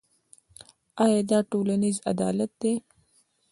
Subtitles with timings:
[1.29, 2.73] دا ټولنیز عدالت دی.